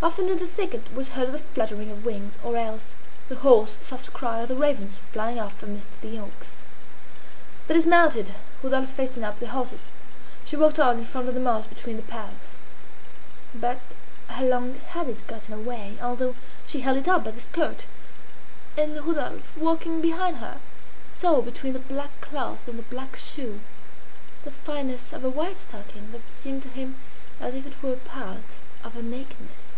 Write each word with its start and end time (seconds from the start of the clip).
Often 0.00 0.28
in 0.28 0.38
the 0.38 0.46
thicket 0.46 0.94
was 0.94 1.08
heard 1.10 1.32
the 1.32 1.40
fluttering 1.40 1.90
of 1.90 2.04
wings, 2.04 2.38
or 2.44 2.56
else 2.56 2.94
the 3.28 3.34
hoarse, 3.34 3.76
soft 3.80 4.12
cry 4.12 4.42
of 4.42 4.48
the 4.48 4.54
ravens 4.54 4.98
flying 5.12 5.40
off 5.40 5.60
amidst 5.60 5.88
the 6.02 6.20
oaks. 6.20 6.62
They 7.66 7.74
dismounted. 7.74 8.32
Rodolphe 8.62 8.92
fastened 8.92 9.24
up 9.26 9.40
the 9.40 9.48
horses. 9.48 9.88
She 10.44 10.54
walked 10.54 10.78
on 10.78 10.98
in 10.98 11.04
front 11.04 11.26
on 11.26 11.34
the 11.34 11.40
moss 11.40 11.66
between 11.66 11.96
the 11.96 12.02
paths. 12.04 12.54
But 13.52 13.80
her 14.28 14.44
long 14.46 14.76
habit 14.78 15.26
got 15.26 15.48
in 15.50 15.56
her 15.58 15.62
way, 15.64 15.98
although 16.00 16.36
she 16.64 16.80
held 16.82 16.98
it 16.98 17.08
up 17.08 17.24
by 17.24 17.32
the 17.32 17.40
skirt; 17.40 17.86
and 18.76 19.04
Rodolphe, 19.04 19.56
walking 19.60 20.00
behind 20.00 20.36
her, 20.36 20.60
saw 21.12 21.42
between 21.42 21.72
the 21.72 21.80
black 21.80 22.20
cloth 22.20 22.68
and 22.68 22.78
the 22.78 22.84
black 22.84 23.16
shoe 23.16 23.58
the 24.44 24.52
fineness 24.52 25.12
of 25.12 25.22
her 25.22 25.28
white 25.30 25.58
stocking, 25.58 26.12
that 26.12 26.22
seemed 26.32 26.62
to 26.62 26.68
him 26.68 26.94
as 27.40 27.52
if 27.56 27.66
it 27.66 27.82
were 27.82 27.94
a 27.94 27.96
part 27.96 28.58
of 28.84 28.94
her 28.94 29.02
nakedness. 29.02 29.74